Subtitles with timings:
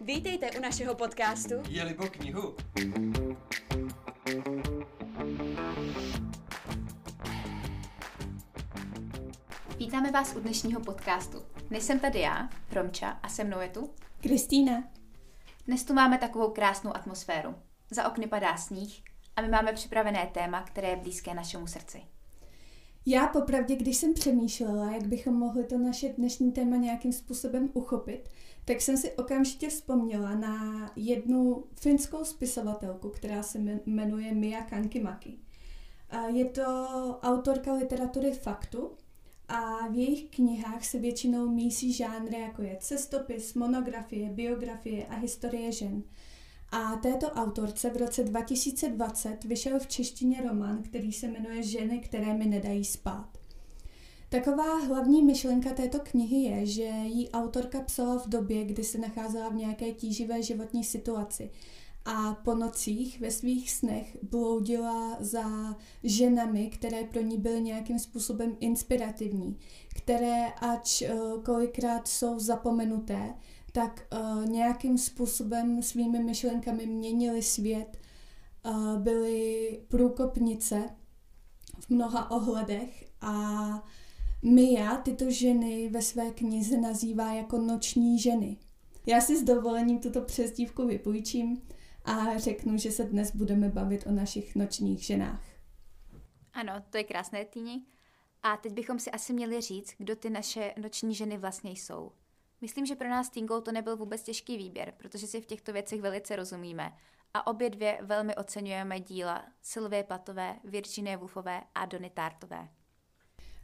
[0.00, 2.56] Vítejte u našeho podcastu Jeli po knihu.
[9.78, 11.42] Vítáme vás u dnešního podcastu.
[11.68, 13.94] Dnes jsem tady já, Romča, a se mnou je tu.
[14.20, 14.84] Kristýna.
[15.66, 17.54] Dnes tu máme takovou krásnou atmosféru.
[17.90, 19.02] Za okny padá sníh
[19.36, 22.17] a my máme připravené téma, které je blízké našemu srdci.
[23.10, 28.28] Já popravdě, když jsem přemýšlela, jak bychom mohli to naše dnešní téma nějakým způsobem uchopit,
[28.64, 35.38] tak jsem si okamžitě vzpomněla na jednu finskou spisovatelku, která se jmenuje Mia Kankimaki.
[36.32, 36.62] Je to
[37.22, 38.90] autorka literatury faktu
[39.48, 45.72] a v jejich knihách se většinou mísí žánry, jako je cestopis, monografie, biografie a historie
[45.72, 46.02] žen.
[46.70, 52.34] A této autorce v roce 2020 vyšel v češtině román, který se jmenuje Ženy, které
[52.34, 53.38] mi nedají spát.
[54.28, 59.48] Taková hlavní myšlenka této knihy je, že jí autorka psala v době, kdy se nacházela
[59.48, 61.50] v nějaké tíživé životní situaci
[62.04, 68.56] a po nocích ve svých snech bloudila za ženami, které pro ní byly nějakým způsobem
[68.60, 69.58] inspirativní,
[69.96, 73.34] které ač uh, kolikrát jsou zapomenuté,
[73.72, 77.98] tak uh, nějakým způsobem svými myšlenkami měnili svět,
[78.66, 80.90] uh, byly průkopnice
[81.80, 83.88] v mnoha ohledech a
[84.42, 88.56] Mia tyto ženy ve své knize nazývá jako noční ženy.
[89.06, 91.62] Já si s dovolením tuto přezdívku vypůjčím
[92.04, 95.44] a řeknu, že se dnes budeme bavit o našich nočních ženách.
[96.52, 97.82] Ano, to je krásné, Týni.
[98.42, 102.12] A teď bychom si asi měli říct, kdo ty naše noční ženy vlastně jsou.
[102.60, 106.00] Myslím, že pro nás Tinkou to nebyl vůbec těžký výběr, protože si v těchto věcech
[106.00, 106.92] velice rozumíme
[107.34, 112.68] a obě dvě velmi oceňujeme díla Sylvie Platové, Virginie Woolfové a Dony Tartové.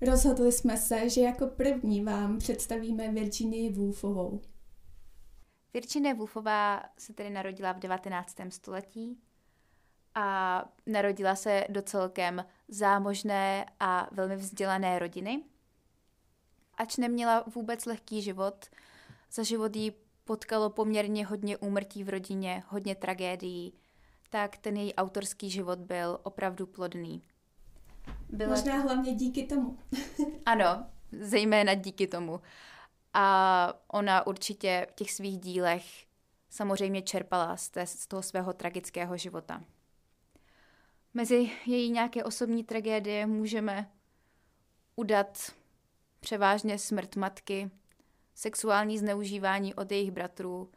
[0.03, 4.41] Rozhodli jsme se, že jako první vám představíme Virginii Woolfovou.
[5.75, 8.37] Virginie Woolfová se tedy narodila v 19.
[8.49, 9.19] století
[10.15, 15.45] a narodila se do celkem zámožné a velmi vzdělané rodiny.
[16.77, 18.67] Ač neměla vůbec lehký život,
[19.33, 19.93] za život jí
[20.25, 23.73] potkalo poměrně hodně úmrtí v rodině, hodně tragédií,
[24.31, 27.23] tak ten její autorský život byl opravdu plodný.
[28.29, 28.51] Byla...
[28.51, 29.79] Možná hlavně díky tomu.
[30.47, 32.41] ano, zejména díky tomu.
[33.15, 35.85] A ona určitě v těch svých dílech
[36.51, 39.63] samozřejmě čerpala z, té, z toho svého tragického života.
[41.15, 43.91] Mezi její nějaké osobní tragédie můžeme
[44.97, 45.53] udat
[46.25, 47.71] převážně smrt matky,
[48.35, 50.71] sexuální zneužívání od jejich bratrů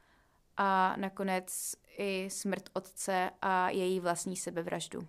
[0.57, 5.07] a nakonec i smrt otce a její vlastní sebevraždu.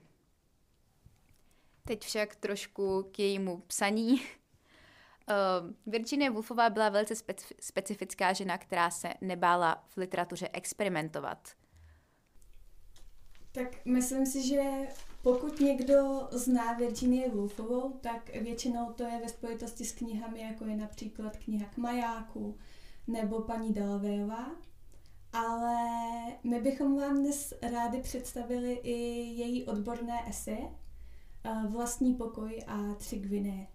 [1.85, 4.21] Teď však trošku k jejímu psaní.
[5.29, 7.15] Uh, Virginia Woolfová byla velice
[7.61, 11.49] specifická žena, která se nebála v literatuře experimentovat.
[13.53, 14.63] Tak myslím si, že
[15.29, 20.77] pokud někdo zná Virginie Woolfovou, tak většinou to je ve spojitosti s knihami, jako je
[20.77, 22.59] například kniha k majáku
[23.07, 24.51] nebo paní Delavejová.
[25.33, 25.77] Ale
[26.45, 28.93] my bychom vám dnes rádi představili i
[29.41, 30.69] její odborné eseje,
[31.69, 33.67] Vlastní pokoj a tři gviné.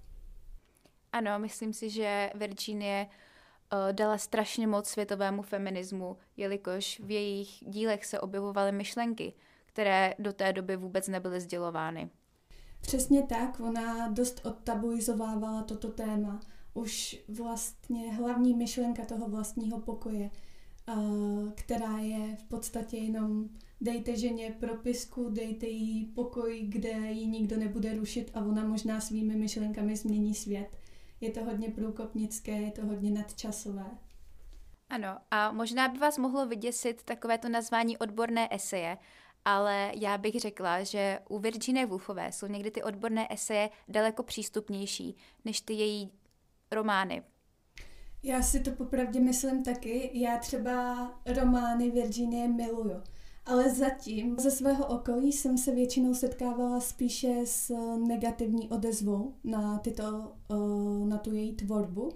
[1.11, 8.05] Ano, myslím si, že Virginie uh, dala strašně moc světovému feminismu, jelikož v jejich dílech
[8.05, 9.33] se objevovaly myšlenky,
[9.73, 12.09] které do té doby vůbec nebyly sdělovány.
[12.81, 16.39] Přesně tak, ona dost odtabuizovávala toto téma.
[16.73, 20.29] Už vlastně hlavní myšlenka toho vlastního pokoje,
[21.55, 23.49] která je v podstatě jenom
[23.81, 29.35] dejte ženě propisku, dejte jí pokoj, kde ji nikdo nebude rušit a ona možná svými
[29.35, 30.77] myšlenkami změní svět.
[31.21, 33.85] Je to hodně průkopnické, je to hodně nadčasové.
[34.89, 38.97] Ano, a možná by vás mohlo vyděsit takovéto nazvání odborné eseje,
[39.45, 45.17] ale já bych řekla, že u Virginie Woolfové jsou někdy ty odborné eseje daleko přístupnější
[45.45, 46.11] než ty její
[46.71, 47.23] romány.
[48.23, 50.09] Já si to popravdě myslím taky.
[50.13, 53.01] Já třeba romány Virginie miluju.
[53.45, 57.69] Ale zatím ze svého okolí jsem se většinou setkávala spíše s
[58.07, 62.09] negativní odezvou na, tyto, eh, na tu její tvorbu.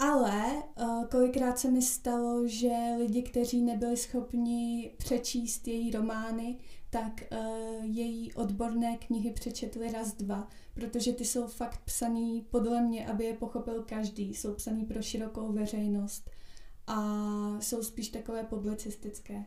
[0.00, 6.58] Ale uh, kolikrát se mi stalo, že lidi, kteří nebyli schopni přečíst její romány,
[6.90, 13.06] tak uh, její odborné knihy přečetli raz, dva, protože ty jsou fakt psaný podle mě,
[13.06, 14.34] aby je pochopil každý.
[14.34, 16.30] Jsou psaný pro širokou veřejnost
[16.86, 16.96] a
[17.60, 19.44] jsou spíš takové publicistické.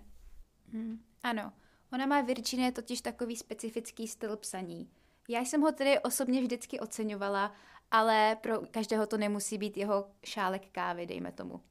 [0.73, 1.53] Hmm, ano,
[1.94, 4.89] ona má Virginie totiž takový specifický styl psaní.
[5.27, 7.51] Já jsem ho tedy osobně vždycky oceňovala
[7.93, 11.61] ale pro každého to nemusí být jeho šálek kávy, dejme tomu.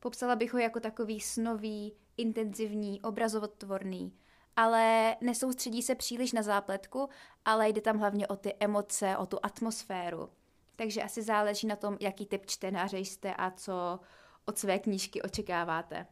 [0.00, 4.12] Popsala bych ho jako takový snový, intenzivní, obrazotvorný,
[4.56, 7.08] ale nesoustředí se příliš na zápletku,
[7.44, 10.28] ale jde tam hlavně o ty emoce, o tu atmosféru.
[10.76, 14.00] Takže asi záleží na tom, jaký typ čtenáře jste a co
[14.44, 16.06] od své knížky očekáváte.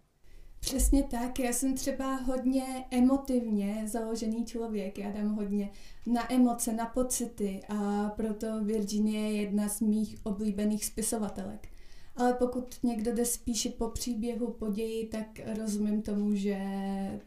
[0.67, 5.71] Přesně tak, já jsem třeba hodně emotivně založený člověk, já dám hodně
[6.07, 11.69] na emoce, na pocity a proto Virginie je jedna z mých oblíbených spisovatelek.
[12.17, 15.27] Ale pokud někdo jde spíše po příběhu, po ději, tak
[15.59, 16.59] rozumím tomu, že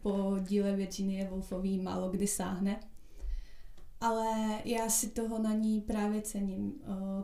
[0.02, 2.80] po díle Virginie Woolfový málo kdy sáhne.
[4.00, 4.26] Ale
[4.64, 6.74] já si toho na ní právě cením,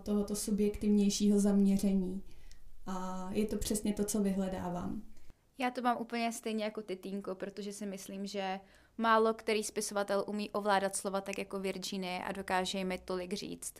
[0.02, 2.22] tohoto subjektivnějšího zaměření.
[2.86, 5.02] A je to přesně to, co vyhledávám.
[5.58, 8.60] Já to mám úplně stejně jako ty, Týnko, protože si myslím, že
[8.98, 13.74] málo který spisovatel umí ovládat slova tak jako Virginie a dokáže jim tolik říct.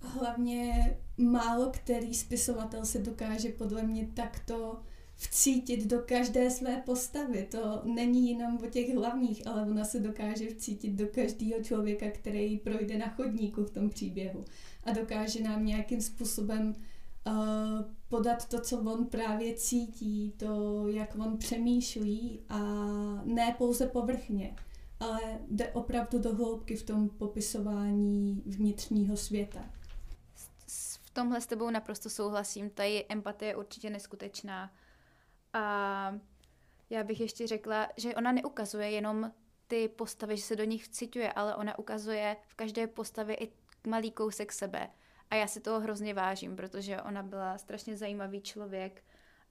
[0.00, 4.82] Hlavně málo který spisovatel se dokáže podle mě takto
[5.16, 7.48] vcítit do každé své postavy.
[7.50, 12.58] To není jenom o těch hlavních, ale ona se dokáže vcítit do každého člověka, který
[12.58, 14.44] projde na chodníku v tom příběhu.
[14.84, 16.74] A dokáže nám nějakým způsobem
[18.08, 22.58] podat to, co on právě cítí, to, jak on přemýšlí a
[23.24, 24.56] ne pouze povrchně,
[25.00, 29.70] ale jde opravdu do hloubky v tom popisování vnitřního světa.
[30.66, 34.72] V tomhle s tebou naprosto souhlasím, ta je empatie určitě neskutečná.
[35.52, 36.14] A
[36.90, 39.32] já bych ještě řekla, že ona neukazuje jenom
[39.66, 43.52] ty postavy, že se do nich vciťuje, ale ona ukazuje v každé postavě i
[43.86, 44.90] malý kousek sebe.
[45.30, 49.02] A já si toho hrozně vážím, protože ona byla strašně zajímavý člověk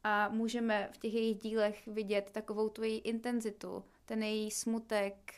[0.04, 5.34] a můžeme v těch jejich dílech vidět takovou tu její intenzitu, ten její smutek,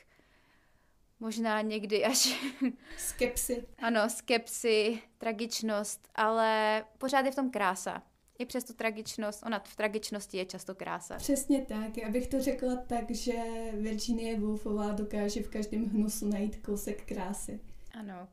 [1.19, 2.43] možná někdy až...
[2.97, 3.65] Skepsy.
[3.77, 8.03] ano, skepsy, tragičnost, ale pořád je v tom krása.
[8.39, 11.17] I přes tu tragičnost, ona v tragičnosti je často krása.
[11.17, 11.97] Přesně tak.
[11.97, 13.33] Já bych to řekla tak, že
[13.73, 17.59] Virginie Woolfová dokáže v každém hnusu najít kousek krásy.
[17.99, 18.27] Ano.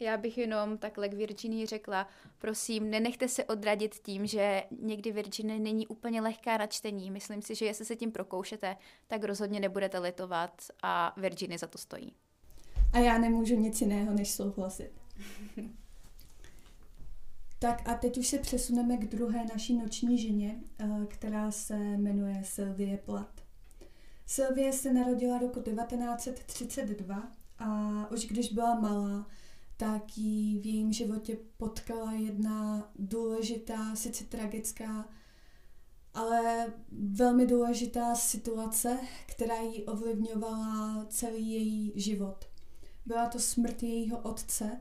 [0.00, 2.06] Já bych jenom takhle k Virginii řekla,
[2.38, 7.10] prosím, nenechte se odradit tím, že někdy Virginie není úplně lehká na čtení.
[7.10, 8.76] Myslím si, že jestli se tím prokoušete,
[9.06, 12.12] tak rozhodně nebudete litovat a Virginie za to stojí.
[12.92, 14.90] A já nemůžu nic jiného, než souhlasit.
[17.58, 22.42] tak a teď už se přesuneme k druhé naší noční ženě, eh, která se jmenuje
[22.44, 23.40] Sylvie Platt.
[24.26, 29.26] Sylvie se narodila roku 1932 a už když byla malá,
[29.80, 35.08] tak jí v jejím životě potkala jedna důležitá, sice tragická,
[36.14, 42.44] ale velmi důležitá situace, která jí ovlivňovala celý její život.
[43.06, 44.80] Byla to smrt jejího otce,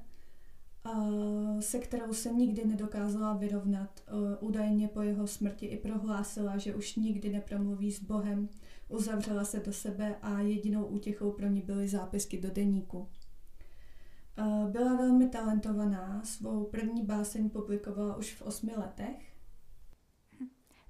[1.60, 4.04] se kterou se nikdy nedokázala vyrovnat.
[4.40, 8.50] Údajně po jeho smrti i prohlásila, že už nikdy nepromluví s Bohem,
[8.90, 13.07] uzavřela se do sebe a jedinou útěchou pro ní byly zápisky do deníku.
[14.70, 19.34] Byla velmi talentovaná, svou první báseň publikovala už v osmi letech.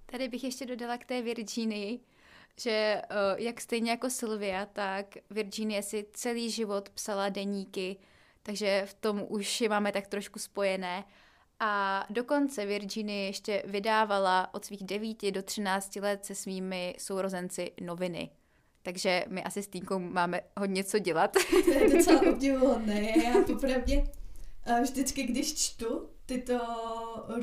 [0.05, 1.99] Tady bych ještě dodala k té Virginii,
[2.59, 7.97] že uh, jak stejně jako Sylvia, tak Virginie si celý život psala deníky,
[8.43, 11.03] takže v tom už je máme tak trošku spojené.
[11.59, 18.29] A dokonce Virginie ještě vydávala od svých 9 do 13 let se svými sourozenci noviny.
[18.83, 21.37] Takže my asi s Týnkou máme hodně co dělat.
[21.65, 23.13] To je docela obdivuhodné.
[23.23, 24.03] Já popravdě
[24.81, 26.59] vždycky, když čtu tyto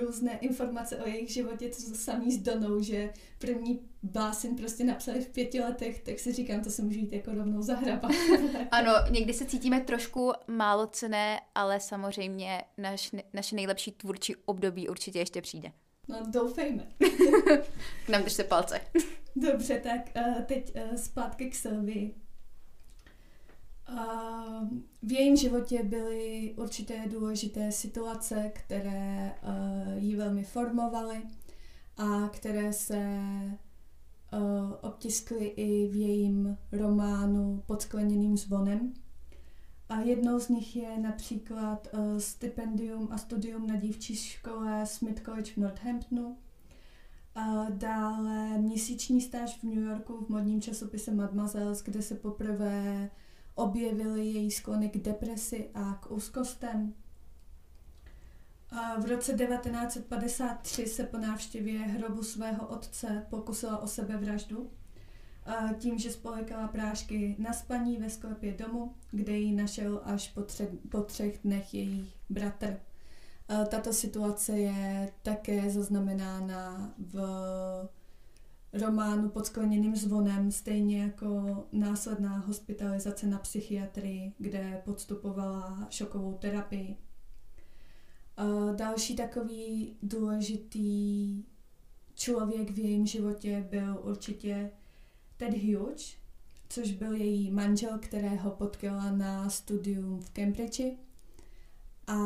[0.00, 5.28] různé informace o jejich životě, to samý s Donou, že první báseň prostě napsali v
[5.28, 8.10] pěti letech, tak si říkám, to se může jít jako rovnou zahrabat.
[8.70, 15.18] ano, někdy se cítíme trošku málo cené, ale samozřejmě naš, naše nejlepší tvůrčí období určitě
[15.18, 15.72] ještě přijde.
[16.08, 16.86] No, doufejme.
[18.08, 18.80] Nám se palce.
[19.36, 22.14] Dobře, tak uh, teď uh, zpátky k Sylvii.
[23.92, 24.68] Uh,
[25.02, 31.22] v jejím životě byly určité důležité situace, které uh, ji velmi formovaly
[31.96, 33.18] a které se
[34.32, 38.94] uh, obtiskly i v jejím románu Pod skleněným zvonem.
[39.88, 45.52] A jednou z nich je například uh, stipendium a studium na dívčí škole Smith College
[45.52, 46.36] v Northamptonu.
[47.34, 53.10] A dále měsíční stáž v New Yorku v modním časopise Mademoiselle, kde se poprvé
[53.54, 56.94] objevily její sklony k depresi a k úzkostem.
[58.98, 64.70] V roce 1953 se po návštěvě hrobu svého otce pokusila o sebevraždu
[65.78, 70.78] tím, že spolekala prášky na spaní ve sklepě domu, kde ji našel až po, tře-
[70.90, 72.80] po třech dnech její bratr.
[73.68, 77.18] Tato situace je také zaznamenána v
[78.72, 86.96] románu Pod skleněným zvonem, stejně jako následná hospitalizace na psychiatrii, kde podstupovala šokovou terapii.
[88.76, 91.44] Další takový důležitý
[92.14, 94.70] člověk v jejím životě byl určitě
[95.36, 96.14] Ted Hughes,
[96.68, 100.80] což byl její manžel, kterého potkala na studium v Cambridge.
[102.06, 102.16] A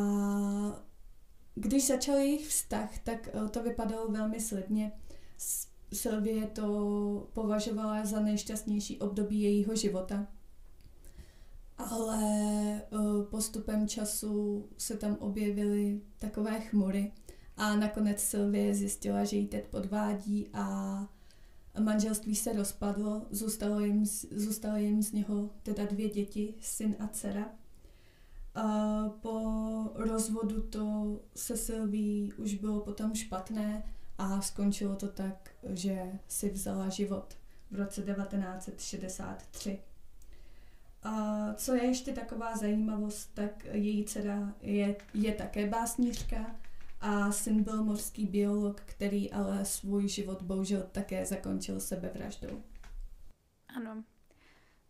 [1.55, 4.93] když začal jejich vztah, tak eh, to vypadalo velmi slibně.
[5.93, 10.27] Sylvie to považovala za nejšťastnější období jejího života.
[11.79, 12.89] Ale eh,
[13.31, 17.13] postupem času se tam objevily takové chmury
[17.57, 21.09] a nakonec Sylvie zjistila, že jí Ted podvádí a
[21.79, 27.53] manželství se rozpadlo, zůstalo jim, zůstalo jim z něho teda dvě děti, syn a dcera.
[28.55, 29.41] A po
[29.95, 33.83] rozvodu to se Sylví už bylo potom špatné
[34.19, 37.37] a skončilo to tak, že si vzala život
[37.71, 39.79] v roce 1963.
[41.03, 46.57] A co je ještě taková zajímavost, tak její dcera je, je také básnířka
[47.01, 52.63] a syn byl mořský biolog, který ale svůj život bohužel také zakončil sebevraždou.
[53.77, 54.05] Ano.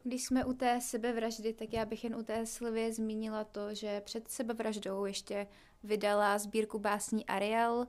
[0.02, 4.00] Když jsme u té sebevraždy, tak já bych jen u té Sylvie zmínila to, že
[4.00, 5.46] před sebevraždou ještě
[5.82, 7.86] vydala sbírku básní Ariel.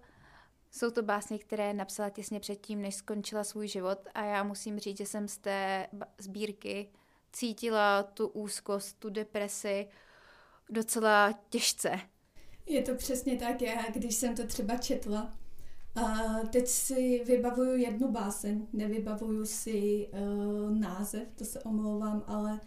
[0.71, 4.97] Jsou to básně, které napsala těsně předtím, než skončila svůj život a já musím říct,
[4.97, 5.87] že jsem z té
[6.17, 6.89] sbírky
[7.31, 9.87] cítila tu úzkost, tu depresi
[10.69, 11.99] docela těžce.
[12.65, 15.34] Je to přesně tak, já když jsem to třeba četla,
[15.96, 22.60] a teď si vybavuju jednu báseň, nevybavuju si uh, název, to se omlouvám, ale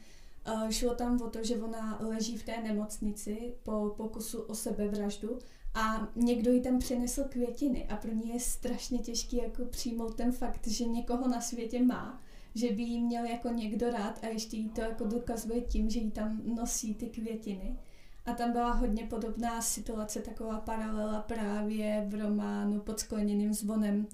[0.55, 5.39] uh, šlo tam o to, že ona leží v té nemocnici po pokusu o sebevraždu
[5.75, 10.33] a někdo jí tam přinesl květiny a pro ní je strašně těžký jako přijmout ten
[10.33, 12.23] fakt, že někoho na světě má,
[12.55, 15.99] že by jí měl jako někdo rád a ještě jí to jako dokazuje tím, že
[15.99, 17.79] jí tam nosí ty květiny.
[18.26, 24.07] A tam byla hodně podobná situace, taková paralela právě v románu Pod skleněným zvonem,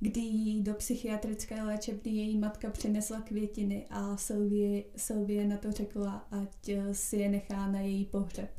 [0.00, 6.70] kdy do psychiatrické léčebny její matka přinesla květiny a Sylvie, Sylvie na to řekla, ať
[6.92, 8.50] si je nechá na její pohřeb.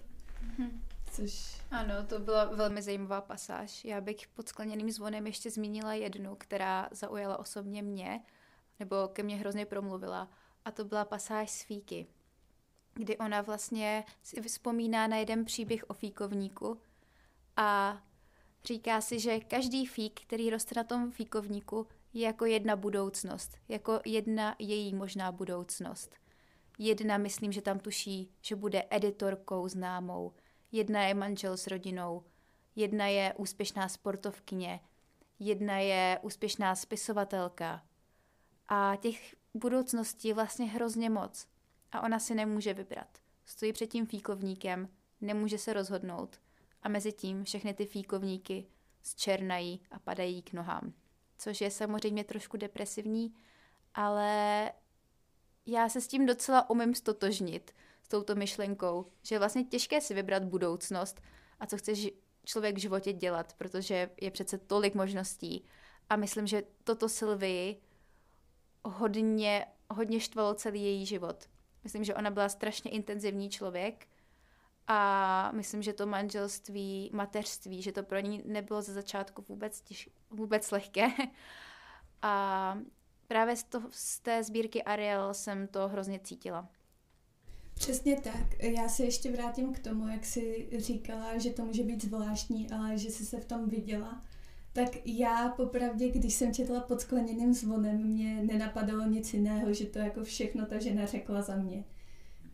[0.58, 0.82] Hmm.
[1.12, 1.62] Což...
[1.72, 3.86] Ano, to byla velmi zajímavá pasáž.
[3.86, 8.22] Já bych pod skleněným zvonem ještě zmínila jednu, která zaujala osobně mě,
[8.80, 10.30] nebo ke mně hrozně promluvila,
[10.66, 12.08] a to byla pasáž z Fíky
[12.98, 16.82] kdy ona vlastně si vzpomíná na jeden příběh o fíkovníku
[17.56, 18.01] a
[18.66, 24.00] říká si, že každý fík, který roste na tom fíkovníku, je jako jedna budoucnost, jako
[24.06, 26.16] jedna její možná budoucnost.
[26.80, 30.34] Jedna, myslím, že tam tuší, že bude editorkou známou,
[30.72, 32.24] jedna je manžel s rodinou,
[32.75, 34.80] jedna je úspěšná sportovkyně,
[35.39, 37.84] jedna je úspěšná spisovatelka.
[38.68, 41.48] A těch budoucností vlastně hrozně moc
[41.91, 43.17] a ona si nemůže vybrat.
[43.46, 44.89] Stojí před tím fíkovníkem,
[45.22, 46.41] nemůže se rozhodnout
[46.84, 48.65] a mezi tím všechny ty fíkovníky
[49.01, 50.94] zčernají a padají k nohám.
[51.38, 53.34] Což je samozřejmě trošku depresivní,
[53.94, 54.72] ale
[55.65, 60.13] já se s tím docela umím stotožnit, s touto myšlenkou, že je vlastně těžké si
[60.13, 61.22] vybrat budoucnost
[61.60, 61.94] a co chce
[62.46, 65.65] člověk v životě dělat, protože je přece tolik možností.
[66.10, 67.82] A myslím, že toto Sylvii
[68.86, 71.50] hodně, hodně štvalo celý její život.
[71.88, 74.08] Myslím, že ona byla strašně intenzivní člověk
[74.88, 80.10] a myslím, že to manželství, mateřství, že to pro ní nebylo ze začátku vůbec, těž,
[80.29, 81.08] vůbec lehké.
[82.22, 82.77] A
[83.27, 86.70] právě z, to, z té sbírky Ariel jsem to hrozně cítila.
[87.74, 88.63] Přesně tak.
[88.63, 92.98] Já se ještě vrátím k tomu, jak jsi říkala, že to může být zvláštní, ale
[92.98, 94.24] že jsi se v tom viděla.
[94.78, 100.00] Tak já popravdě, když jsem četla pod skleněným zvonem, mě nenapadalo nic jiného, že to
[100.00, 101.84] jako všechno ta žena řekla za mě.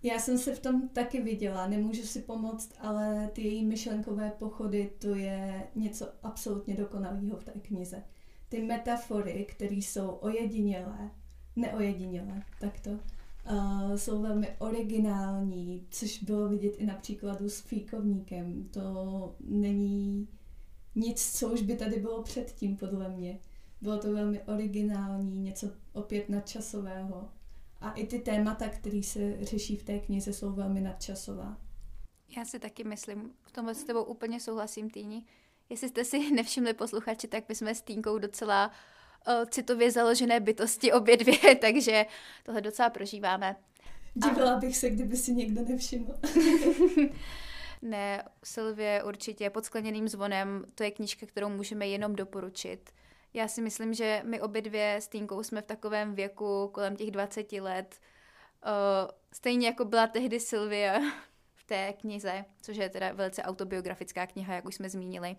[0.03, 4.91] Já jsem se v tom taky viděla, nemůžu si pomoct, ale ty její myšlenkové pochody,
[4.99, 8.03] to je něco absolutně dokonalého v té knize.
[8.49, 11.11] Ty metafory, které jsou ojedinělé,
[11.55, 18.69] neojedinělé, takto, uh, jsou velmi originální, což bylo vidět i na příkladu s fíkovníkem.
[18.71, 20.27] To není
[20.95, 23.39] nic, co už by tady bylo předtím, podle mě.
[23.81, 27.29] Bylo to velmi originální, něco opět nadčasového.
[27.81, 31.57] A i ty témata, které se řeší v té knize, jsou velmi nadčasová.
[32.37, 35.25] Já si taky myslím, v tomhle s tebou úplně souhlasím, Týni.
[35.69, 38.71] Jestli jste si nevšimli posluchači, tak my jsme s Týnkou docela
[39.27, 42.05] uh, citově založené bytosti obě dvě, takže
[42.43, 43.55] tohle docela prožíváme.
[44.15, 46.15] Divila bych se, kdyby si někdo nevšiml.
[47.85, 52.91] Ne, Sylvie určitě pod skleněným zvonem, to je knížka, kterou můžeme jenom doporučit.
[53.33, 57.11] Já si myslím, že my obě dvě s Týnkou jsme v takovém věku kolem těch
[57.11, 57.99] 20 let.
[58.65, 60.99] Uh, stejně jako byla tehdy Sylvia
[61.55, 65.35] v té knize, což je teda velice autobiografická kniha, jak už jsme zmínili.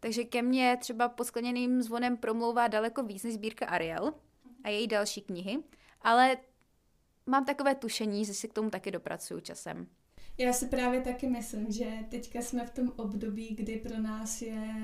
[0.00, 4.14] Takže ke mně třeba pod skleněným zvonem promlouvá daleko víc než sbírka Ariel
[4.64, 5.58] a její další knihy,
[6.02, 6.36] ale
[7.26, 9.88] mám takové tušení, že si k tomu taky dopracuju časem.
[10.38, 14.74] Já si právě taky myslím, že teďka jsme v tom období, kdy pro nás je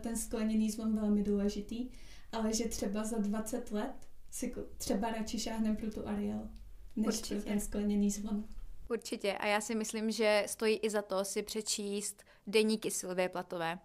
[0.00, 1.88] ten skleněný zvon velmi důležitý,
[2.32, 6.48] ale že třeba za 20 let si třeba radši šáhneme pro tu Ariel,
[6.96, 7.34] než Určitě.
[7.34, 8.44] pro ten skleněný zvon.
[8.90, 9.32] Určitě.
[9.32, 13.78] A já si myslím, že stojí i za to si přečíst deníky Silvie Platové.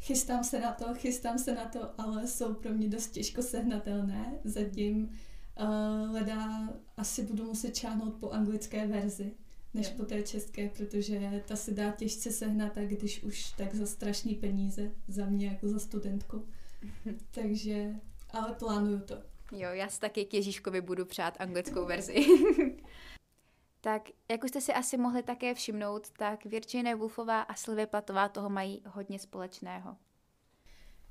[0.00, 4.40] Chystám se na to, chystám se na to, ale jsou pro mě dost těžko sehnatelné.
[4.44, 5.18] Zatím
[5.60, 9.34] uh, leda asi budu muset čáhnout po anglické verzi,
[9.74, 13.86] než po té české, protože ta se dá těžce sehnat, a když už tak za
[13.86, 16.48] strašný peníze, za mě jako za studentku.
[17.30, 17.94] Takže,
[18.30, 19.14] ale plánuju to.
[19.52, 22.14] Jo, já si taky k Ježíškovi budu přát anglickou verzi.
[23.80, 28.28] tak, jak už jste si asi mohli také všimnout, tak Virginia Woolfová a Sylvie Platová
[28.28, 29.96] toho mají hodně společného.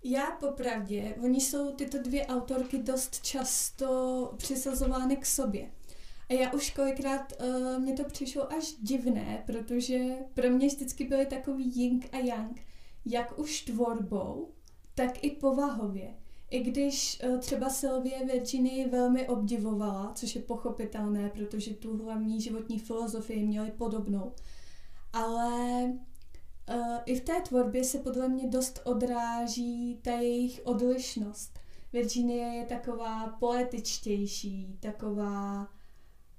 [0.03, 5.71] Já popravdě, oni jsou tyto dvě autorky dost často přisazovány k sobě.
[6.31, 11.25] A já už kolikrát uh, mě to přišlo až divné, protože pro mě vždycky byly
[11.25, 12.61] takový yin a yang,
[13.05, 14.51] jak už tvorbou,
[14.95, 16.15] tak i povahově.
[16.49, 22.79] I když uh, třeba Sylvie Virginie velmi obdivovala, což je pochopitelné, protože tu hlavní životní
[22.79, 24.31] filozofii měli podobnou,
[25.13, 31.59] ale uh, i v té tvorbě se podle mě dost odráží ta jejich odlišnost.
[31.93, 35.67] Virginie je taková poetičtější, taková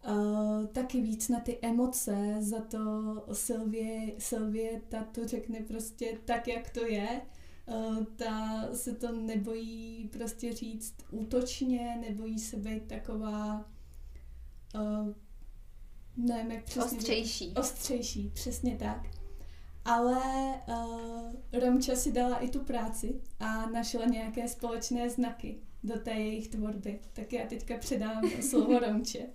[0.09, 2.78] Uh, taky víc na ty emoce, za to
[3.32, 7.21] Sylvie, Sylvie ta to řekne prostě tak, jak to je.
[7.66, 13.70] Uh, ta se to nebojí prostě říct útočně, nebojí se být taková
[14.74, 15.12] uh,
[16.16, 17.53] nevím, jak přesně ostřejší.
[17.57, 19.09] Ostřejší, přesně tak.
[19.85, 20.20] Ale
[20.68, 26.48] uh, Romča si dala i tu práci a našla nějaké společné znaky do té jejich
[26.48, 27.00] tvorby.
[27.12, 29.26] Tak já teďka předám slovo Romče.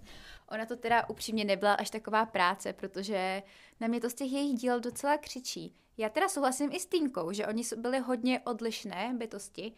[0.52, 3.44] Ona to teda upřímně nebyla až taková práce, protože
[3.80, 5.76] na mě to z těch jejich díl docela křičí.
[5.98, 9.74] Já teda souhlasím i s Týnkou, že oni byli hodně odlišné bytosti,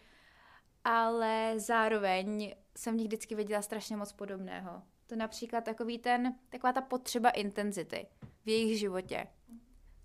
[0.83, 4.81] ale zároveň jsem v nich vždycky viděla strašně moc podobného.
[5.07, 8.07] To například takový ten, taková ta potřeba intenzity
[8.45, 9.27] v jejich životě.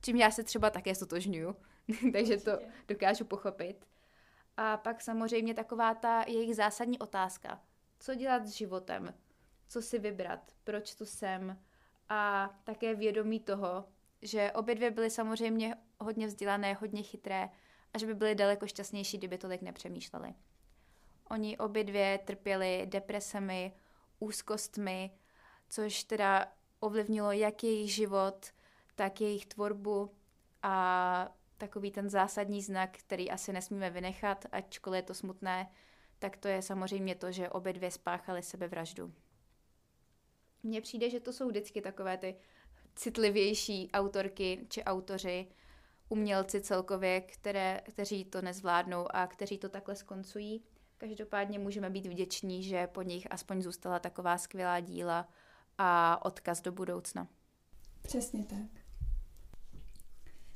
[0.03, 1.57] Čím já se třeba také stotožňuju,
[2.13, 3.87] takže to dokážu pochopit.
[4.57, 7.61] A pak samozřejmě taková ta jejich zásadní otázka.
[8.01, 9.15] Co dělat s životem?
[9.69, 11.59] Co si vybrat, proč tu jsem
[12.09, 13.85] a také vědomí toho,
[14.23, 17.49] že obě dvě byly samozřejmě hodně vzdělané, hodně chytré
[17.95, 20.35] a že by byly daleko šťastnější, kdyby tolik nepřemýšleli.
[21.31, 23.73] Oni obě dvě trpěli depresemi,
[24.19, 25.11] úzkostmi,
[25.69, 28.47] což teda ovlivnilo jak jejich život,
[28.95, 30.15] tak jejich tvorbu
[30.63, 35.71] a takový ten zásadní znak, který asi nesmíme vynechat, ačkoliv je to smutné,
[36.19, 39.13] tak to je samozřejmě to, že obě dvě spáchaly sebevraždu.
[40.65, 42.37] Mně přijde, že to jsou vždycky takové ty
[42.95, 45.47] citlivější autorky či autoři,
[46.09, 50.63] umělci celkově, které, kteří to nezvládnou a kteří to takhle skoncují.
[50.99, 55.29] Každopádně můžeme být vděční, že po nich aspoň zůstala taková skvělá díla
[55.79, 57.29] a odkaz do budoucna.
[58.03, 58.85] Přesně tak.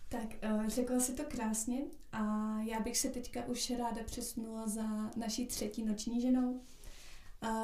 [0.09, 1.79] Tak, eh, řekla si to krásně
[2.13, 2.23] a
[2.61, 6.61] já bych se teďka už ráda přesunula za naší třetí noční ženou,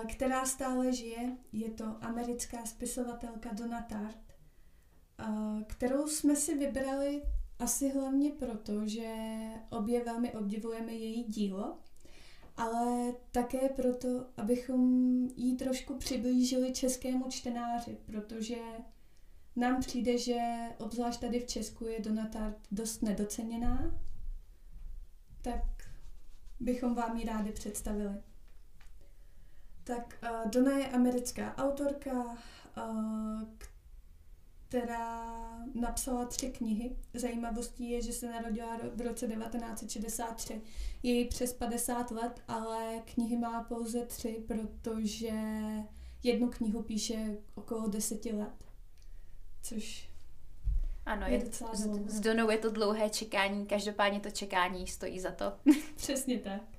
[0.09, 1.37] která stále žije.
[1.53, 4.33] Je to americká spisovatelka Donna Tartt,
[5.67, 7.23] kterou jsme si vybrali
[7.59, 9.15] asi hlavně proto, že
[9.71, 11.79] obě velmi obdivujeme její dílo,
[12.57, 14.81] ale také proto, abychom
[15.37, 18.57] jí trošku přiblížili českému čtenáři, protože
[19.57, 20.39] nám přijde, že
[20.79, 24.01] obzvlášť tady v Česku je Donna Tartt dost nedoceněná,
[25.43, 25.65] tak
[26.61, 28.23] bychom vám ji rádi představili.
[29.85, 33.42] Tak uh, Donna je americká autorka, uh,
[34.68, 35.35] která
[35.75, 36.97] napsala tři knihy.
[37.14, 40.61] Zajímavostí je, že se narodila v roce 1963.
[41.03, 45.33] Je jí přes 50 let, ale knihy má pouze tři, protože
[46.23, 48.64] jednu knihu píše okolo deseti let.
[49.62, 50.11] Což
[51.07, 55.20] ano, je, je docela s, s Donou je to dlouhé čekání, každopádně to čekání stojí
[55.20, 55.53] za to.
[55.97, 56.74] Přesně tak.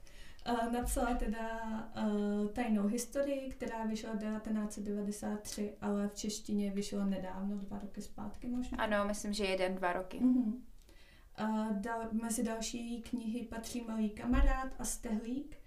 [0.49, 1.61] Uh, napsala teda
[2.03, 8.77] uh, tajnou historii, která vyšla 1993, ale v češtině vyšla nedávno, dva roky zpátky možná.
[8.77, 10.19] Ano, myslím, že jeden, dva roky.
[10.19, 10.53] Uh-huh.
[11.41, 15.57] Uh, dal, mezi další knihy patří Malý kamarád a Stehlík,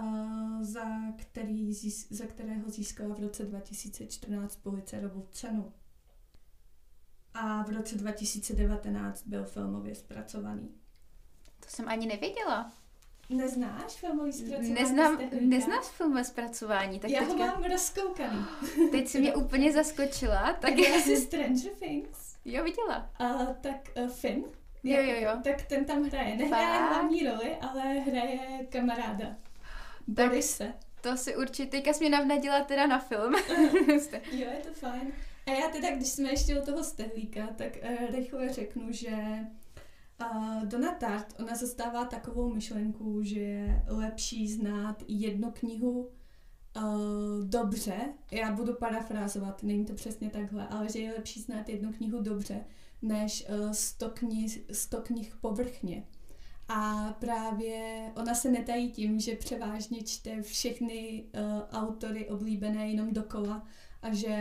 [0.00, 0.84] uh, za,
[1.16, 1.72] který,
[2.10, 5.72] za kterého získala v roce 2014 Pulitzerovu cenu.
[7.34, 10.74] A v roce 2019 byl filmově zpracovaný.
[11.60, 12.72] To jsem ani nevěděla.
[13.30, 14.74] Neznáš filmový zpracování?
[14.74, 17.00] Neznám, neznáš filmové zpracování.
[17.00, 17.32] Tak Já teďka...
[17.32, 18.44] ho mám rozkoukaný.
[18.90, 20.52] Teď si mě úplně zaskočila.
[20.52, 22.36] Tak já si Stranger Things.
[22.44, 23.10] Jo, viděla.
[23.20, 24.44] Uh, tak uh, Finn.
[24.84, 25.30] Jo, jo, jo.
[25.44, 26.36] Tak ten tam hraje.
[26.36, 29.36] Nehraje hlavní roli, ale hraje kamaráda.
[30.06, 30.72] Borise.
[31.00, 33.34] To si určitě, teďka jsi mě navnadila teda na film.
[34.32, 35.12] jo, je to fajn.
[35.46, 39.10] A já teda, když jsme ještě u toho stehlíka, tak uh, rychle řeknu, že
[40.20, 46.08] uh, Tart, ona zastává takovou myšlenku, že je lepší znát jednu knihu
[46.76, 47.94] uh, dobře,
[48.30, 52.64] já budu parafrázovat, není to přesně takhle, ale že je lepší znát jednu knihu dobře,
[53.02, 56.04] než uh, 100, knih, 100 knih povrchně.
[56.68, 63.66] A právě ona se netají tím, že převážně čte všechny uh, autory oblíbené jenom dokola
[64.02, 64.36] a že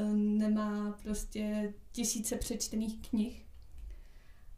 [0.00, 3.43] uh, nemá prostě tisíce přečtených knih.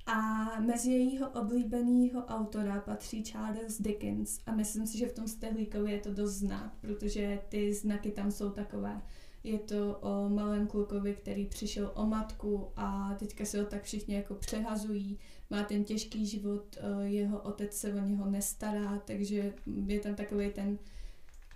[0.07, 5.93] A mezi jejího oblíbeného autora patří Charles Dickens a myslím si, že v tom Stehlíkovi
[5.93, 9.03] je to dost znát, protože ty znaky tam jsou takové.
[9.45, 14.15] Je to o malém klukovi, který přišel o matku a teďka se ho tak všichni
[14.15, 15.19] jako přehazují.
[15.51, 19.55] Má ten těžký život, eh, jeho otec se o něho nestará, takže
[19.87, 20.79] je tam takový ten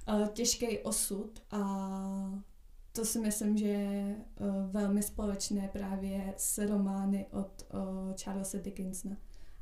[0.09, 2.43] eh, těžký osud a
[2.93, 9.17] to si myslím, že je uh, velmi společné právě s romány od uh, Charlesa Dickensna.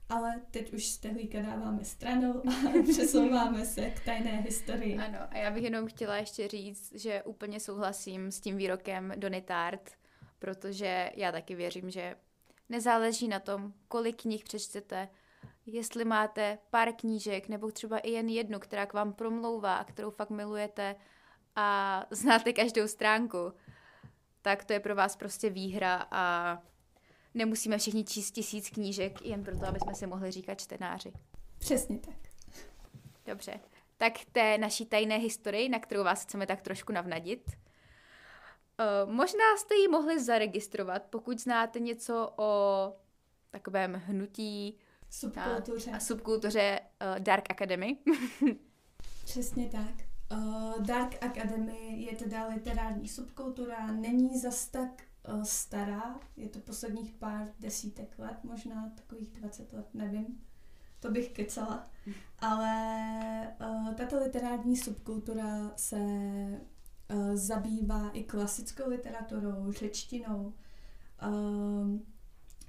[0.08, 4.98] Ale teď už stehlíka dáváme stranou a přesouváme se k tajné historii.
[4.98, 9.42] Ano, a já bych jenom chtěla ještě říct, že úplně souhlasím s tím výrokem Donny
[9.42, 9.90] Tart,
[10.38, 12.16] protože já taky věřím, že
[12.68, 15.08] nezáleží na tom, kolik knih přečtete,
[15.66, 20.10] jestli máte pár knížek nebo třeba i jen jednu, která k vám promlouvá a kterou
[20.10, 20.96] fakt milujete,
[21.58, 23.52] a znáte každou stránku,
[24.42, 26.58] tak to je pro vás prostě výhra a
[27.34, 31.12] nemusíme všichni číst tisíc knížek jen proto, aby jsme si mohli říkat čtenáři.
[31.58, 32.14] Přesně tak.
[33.26, 33.60] Dobře.
[33.96, 37.50] Tak té naší tajné historii, na kterou vás chceme tak trošku navnadit.
[39.06, 42.92] Uh, možná jste ji mohli zaregistrovat, pokud znáte něco o
[43.50, 44.78] takovém hnutí
[45.10, 45.90] subkultuře.
[45.90, 47.96] a, subkultuře uh, Dark Academy.
[49.24, 50.07] Přesně tak.
[50.32, 57.12] Uh, Dark Academy je teda literární subkultura, není zas tak uh, stará, je to posledních
[57.12, 60.40] pár desítek let, možná takových 20 let, nevím,
[61.00, 61.90] to bych kecala,
[62.38, 70.54] ale uh, tato literární subkultura se uh, zabývá i klasickou literaturou, řečtinou,
[71.28, 71.98] uh,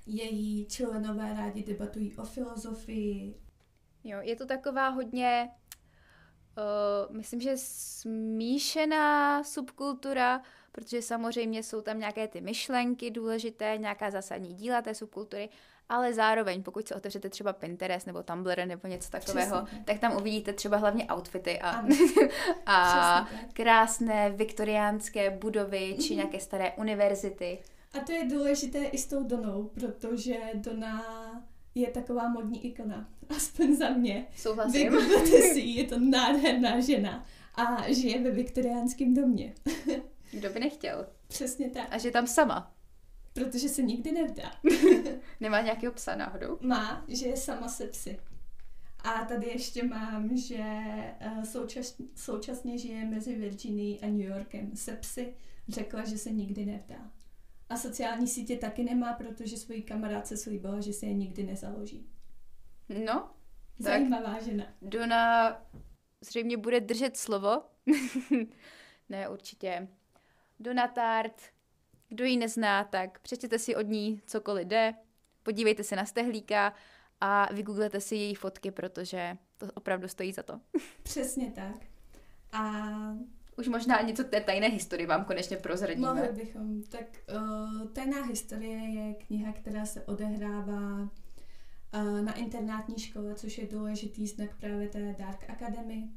[0.06, 3.36] její členové rádi debatují o filozofii.
[4.04, 5.50] Jo, je to taková hodně
[6.60, 10.42] Uh, myslím, že smíšená subkultura,
[10.72, 15.50] protože samozřejmě jsou tam nějaké ty myšlenky důležité, nějaká zásadní díla té subkultury,
[15.90, 19.84] ale zároveň, pokud se otevřete třeba Pinterest nebo Tumblr nebo něco takového, Přesně.
[19.86, 21.86] tak tam uvidíte třeba hlavně outfity a,
[22.66, 26.16] a krásné viktoriánské budovy či mm-hmm.
[26.16, 27.60] nějaké staré univerzity.
[27.94, 31.04] A to je důležité i s tou Donou, protože Dona
[31.76, 33.10] je taková modní ikona.
[33.30, 34.28] Aspoň za mě.
[34.36, 34.92] Souhlasím.
[34.92, 39.54] Vygooglete si, je to nádherná žena a žije ve viktoriánském domě.
[40.32, 41.08] Kdo by nechtěl?
[41.28, 41.88] Přesně tak.
[41.92, 42.74] A že tam sama.
[43.34, 44.52] Protože se nikdy nevdá.
[45.40, 46.58] Nemá nějakého psa náhodou?
[46.62, 48.20] Má, že je sama se psy.
[49.04, 50.64] A tady ještě mám, že
[51.26, 55.34] uh, součas, současně žije mezi Virginií a New Yorkem se psy.
[55.68, 57.12] Řekla, že se nikdy nevdá.
[57.70, 62.10] A sociální sítě taky nemá, protože svojí kamarádce slíbila, že se je nikdy nezaloží.
[63.06, 63.30] No,
[63.80, 64.66] Zajímavá tak žena.
[64.82, 65.56] Dona
[66.22, 67.64] zřejmě bude držet slovo.
[69.10, 69.88] ne, určitě.
[70.60, 71.42] Dona Tart,
[72.10, 74.94] kdo ji nezná, tak přečtěte si od ní cokoliv jde,
[75.44, 76.74] podívejte se na stehlíka
[77.22, 80.60] a vygooglete si její fotky, protože to opravdu stojí za to.
[81.04, 81.76] Přesně tak.
[82.52, 82.84] A
[83.60, 86.08] už možná něco té tajné historii vám konečně prozradíme.
[86.08, 86.84] Mohli bychom.
[86.84, 93.68] Tak uh, tajná historie je kniha, která se odehrává uh, na internátní škole, což je
[93.68, 96.10] důležitý znak právě té Dark Academy.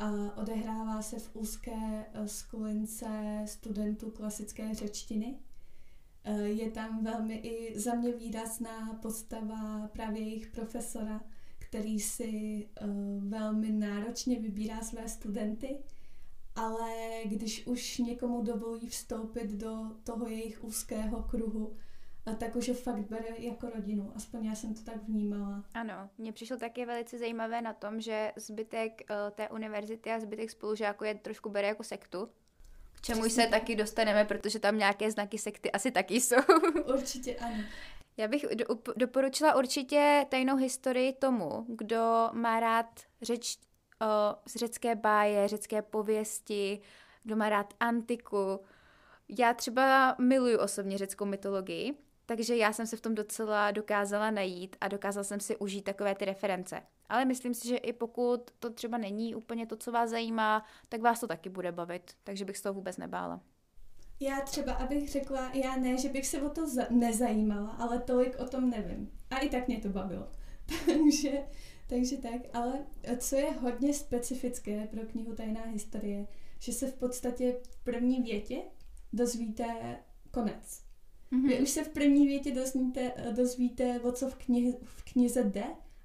[0.00, 5.38] Uh, odehrává se v úzké uh, skulince studentů klasické řečtiny.
[6.44, 11.20] Je tam velmi i za mě výrazná postava právě jejich profesora,
[11.58, 12.68] který si
[13.18, 15.78] velmi náročně vybírá své studenty,
[16.56, 16.92] ale
[17.24, 21.76] když už někomu dovolí vstoupit do toho jejich úzkého kruhu,
[22.34, 24.12] tak už ho fakt bere jako rodinu.
[24.14, 25.64] Aspoň já jsem to tak vnímala.
[25.74, 30.50] Ano, mně přišlo taky velice zajímavé na tom, že zbytek uh, té univerzity a zbytek
[30.50, 32.28] spolužáků je trošku bere jako sektu.
[32.94, 33.50] K čemu se tak.
[33.50, 36.36] taky dostaneme, protože tam nějaké znaky sekty asi taky jsou.
[36.94, 37.64] Určitě ano.
[38.16, 38.64] Já bych do,
[38.96, 43.58] doporučila určitě tajnou historii tomu, kdo má rád řeč,
[44.02, 44.08] uh,
[44.56, 46.80] řecké báje, řecké pověsti,
[47.22, 48.60] kdo má rád antiku.
[49.38, 51.94] Já třeba miluju osobně řeckou mytologii,
[52.26, 56.14] takže já jsem se v tom docela dokázala najít a dokázala jsem si užít takové
[56.14, 56.82] ty reference.
[57.08, 61.00] Ale myslím si, že i pokud to třeba není úplně to, co vás zajímá, tak
[61.00, 62.10] vás to taky bude bavit.
[62.24, 63.40] Takže bych z toho vůbec nebála.
[64.20, 68.38] Já třeba, abych řekla, já ne, že bych se o to za- nezajímala, ale tolik
[68.38, 69.10] o tom nevím.
[69.30, 70.28] A i tak mě to bavilo.
[70.86, 71.30] takže,
[71.86, 72.86] takže tak, ale
[73.18, 76.26] co je hodně specifické pro knihu Tajná historie,
[76.58, 78.62] že se v podstatě v první větě
[79.12, 79.98] dozvíte
[80.30, 80.82] konec.
[81.32, 81.48] Mm-hmm.
[81.48, 85.64] Vy už se v první větě dozvíte, dozvíte, o co v, knihe, v knize jde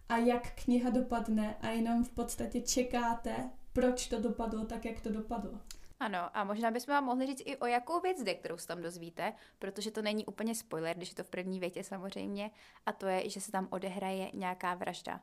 [0.10, 5.10] a jak kniha dopadne a jenom v podstatě čekáte, proč to dopadlo tak, jak to
[5.10, 5.60] dopadlo.
[6.00, 8.82] Ano, a možná bychom vám mohli říct i o jakou věc jde, kterou se tam
[8.82, 12.52] dozvíte, protože to není úplně spoiler, když je to v první větě samozřejmě,
[12.86, 15.22] a to je, že se tam odehraje nějaká vražda.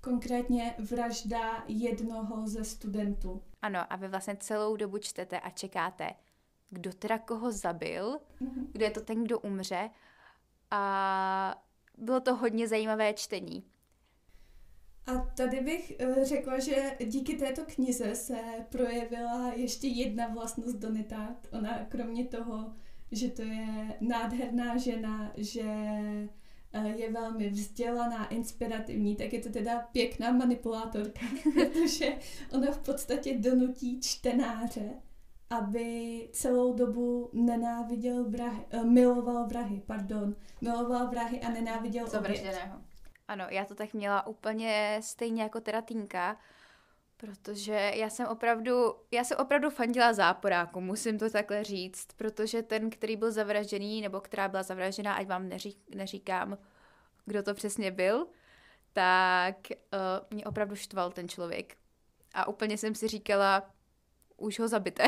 [0.00, 3.42] Konkrétně vražda jednoho ze studentů.
[3.62, 6.10] Ano, a vy vlastně celou dobu čtete a čekáte,
[6.70, 8.66] kdo teda koho zabil, mm-hmm.
[8.72, 9.90] kdo je to ten, kdo umře.
[10.70, 11.62] A
[11.98, 13.64] bylo to hodně zajímavé čtení.
[15.06, 21.36] A tady bych eh, řekla, že díky této knize se projevila ještě jedna vlastnost Donita.
[21.52, 22.72] Ona kromě toho,
[23.12, 25.64] že to je nádherná žena, že
[26.72, 31.20] je velmi vzdělaná, inspirativní, tak je to teda pěkná manipulátorka,
[31.54, 32.18] protože
[32.52, 34.90] ona v podstatě donutí čtenáře,
[35.50, 42.80] aby celou dobu nenáviděl vrahy, uh, miloval vrahy, pardon, miloval vrahy a nenáviděl Zavražděného.
[43.28, 46.36] Ano, já to tak měla úplně stejně jako teda Týnka,
[47.20, 52.90] protože já jsem opravdu, já jsem opravdu fandila záporáku, musím to takhle říct, protože ten,
[52.90, 56.58] který byl zavražděný, nebo která byla zavražděná, ať vám neří, neříkám,
[57.26, 58.26] kdo to přesně byl,
[58.92, 61.76] tak uh, mě opravdu štval ten člověk.
[62.34, 63.70] A úplně jsem si říkala,
[64.36, 65.04] už ho zabité.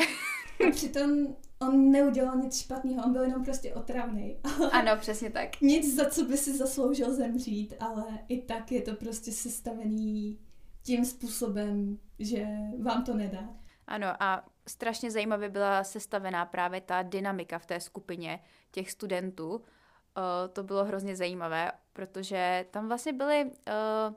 [0.66, 4.40] A přitom on neudělal nic špatného, on byl jenom prostě otravný.
[4.73, 5.61] Ano, přesně tak.
[5.61, 10.38] Nic, za co by si zasloužil zemřít, ale i tak je to prostě sestavený
[10.90, 12.46] tím způsobem, že
[12.83, 13.48] vám to nedá.
[13.87, 19.55] Ano a strašně zajímavě byla sestavená právě ta dynamika v té skupině těch studentů.
[19.55, 19.62] Uh,
[20.53, 24.14] to bylo hrozně zajímavé, protože tam vlastně byli uh,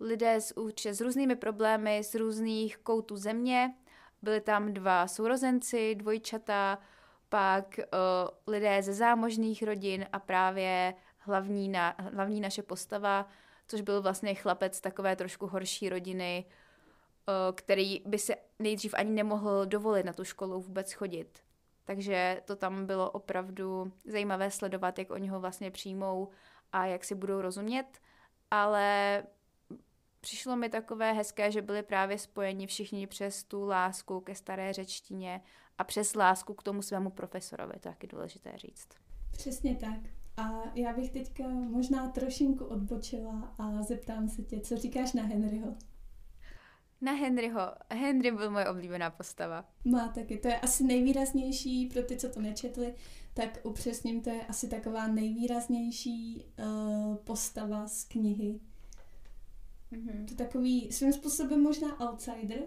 [0.00, 3.74] lidé s, s různými problémy z různých koutů země,
[4.22, 6.78] byli tam dva sourozenci, dvojčata,
[7.28, 13.26] pak uh, lidé ze zámožných rodin a právě hlavní, na, hlavní naše postava,
[13.68, 16.44] což byl vlastně chlapec takové trošku horší rodiny,
[17.28, 21.38] uh, který by se nejdřív ani nemohl dovolit na tu školu vůbec chodit.
[21.84, 26.28] Takže to tam bylo opravdu zajímavé sledovat, jak oni ho vlastně přijmou
[26.72, 27.86] a jak si budou rozumět,
[28.50, 29.22] ale
[30.20, 35.40] přišlo mi takové hezké, že byli právě spojeni všichni přes tu lásku ke staré řečtině
[35.78, 38.88] a přes lásku k tomu svému profesorovi, to je taky důležité říct.
[39.32, 40.17] Přesně tak.
[40.38, 45.76] A já bych teďka možná trošinku odbočila a zeptám se tě, co říkáš na Henryho?
[47.00, 47.60] Na Henryho.
[47.90, 49.64] Henry byl moje oblíbená postava.
[49.84, 50.38] Má taky.
[50.38, 52.94] To je asi nejvýraznější pro ty, co to nečetli,
[53.34, 58.60] tak upřesním, to je asi taková nejvýraznější uh, postava z knihy.
[59.92, 60.28] Mm-hmm.
[60.28, 62.58] To takový svým způsobem možná outsider.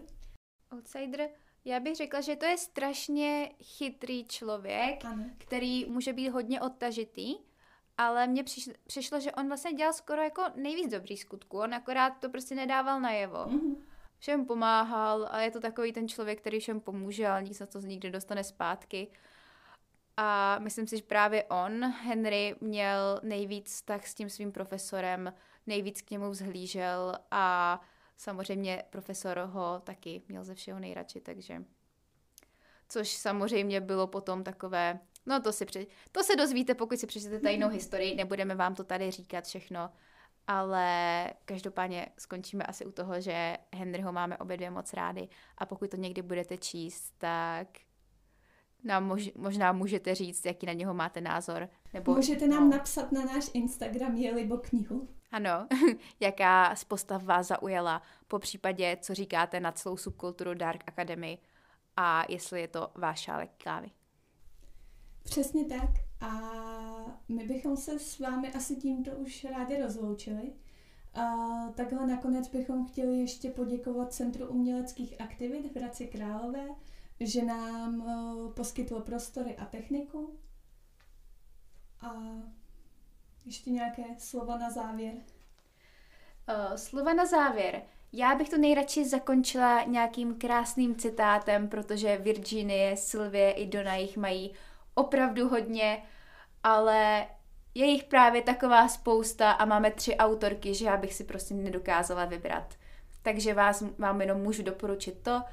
[0.73, 1.29] Outsider?
[1.65, 5.25] Já bych řekla, že to je strašně chytrý člověk, ano.
[5.37, 7.35] který může být hodně odtažitý,
[8.01, 8.43] ale mně
[8.87, 13.01] přišlo, že on vlastně dělal skoro jako nejvíc dobrý skutku, on akorát to prostě nedával
[13.01, 13.37] najevo.
[13.37, 13.75] Mm-hmm.
[14.19, 17.79] Všem pomáhal a je to takový ten člověk, který všem pomůže, ale nic za to
[17.79, 19.07] nikdy dostane zpátky.
[20.17, 25.33] A myslím si, že právě on, Henry, měl nejvíc tak s tím svým profesorem,
[25.67, 27.81] nejvíc k němu vzhlížel a
[28.17, 31.63] samozřejmě profesor ho taky měl ze všeho nejradši, takže
[32.89, 37.39] což samozřejmě bylo potom takové, no to si pře- to se dozvíte, pokud si přečtete
[37.39, 39.89] tajnou historii, nebudeme vám to tady říkat všechno,
[40.47, 45.89] ale každopádně skončíme asi u toho, že Henryho máme obě dvě moc rády a pokud
[45.89, 47.67] to někdy budete číst, tak
[48.83, 51.69] nám mož, možná můžete říct, jaký na něho máte názor.
[51.93, 52.77] Nebo, můžete nám no.
[52.77, 55.07] napsat na náš Instagram je libo knihu.
[55.31, 55.67] Ano,
[56.19, 61.37] jaká z postav vás zaujala, po případě, co říkáte na celou subkulturu Dark Academy
[61.97, 63.91] a jestli je to váš šálek kávy.
[65.23, 65.89] Přesně tak
[66.21, 66.31] a
[67.29, 70.53] my bychom se s vámi asi tímto už rádi rozloučili.
[71.13, 71.25] A
[71.75, 76.67] takhle nakonec bychom chtěli ještě poděkovat Centru uměleckých aktivit v Hradci Králové,
[77.19, 80.39] že nám uh, poskytlo prostory a techniku.
[82.01, 82.15] A
[83.45, 85.13] ještě nějaké slova na závěr.
[85.13, 87.81] Uh, slova na závěr.
[88.13, 94.53] Já bych to nejradši zakončila nějakým krásným citátem, protože Virginie, Sylvie i Donna jich mají
[94.95, 96.03] opravdu hodně,
[96.63, 97.27] ale
[97.75, 102.25] je jich právě taková spousta a máme tři autorky, že já bych si prostě nedokázala
[102.25, 102.75] vybrat.
[103.21, 105.43] Takže vás, vám jenom můžu doporučit to,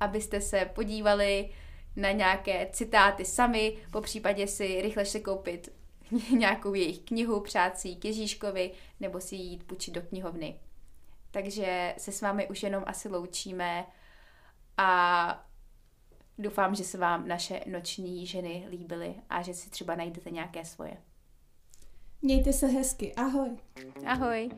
[0.00, 1.50] abyste se podívali
[1.96, 5.72] na nějaké citáty sami, po případě si rychle se koupit
[6.30, 8.70] nějakou jejich knihu, přát si k Ježíškovi,
[9.00, 10.60] nebo si jít půjčit do knihovny.
[11.30, 13.86] Takže se s vámi už jenom asi loučíme
[14.76, 15.46] a
[16.38, 20.96] doufám, že se vám naše noční ženy líbily a že si třeba najdete nějaké svoje.
[22.22, 23.14] Mějte se hezky.
[23.14, 23.50] Ahoj.
[24.06, 24.50] Ahoj.